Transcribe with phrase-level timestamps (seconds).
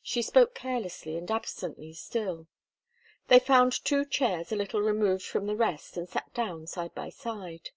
[0.00, 2.46] She spoke carelessly and absently still.
[3.26, 7.10] They found two chairs a little removed from the rest, and sat down side by
[7.10, 7.70] side.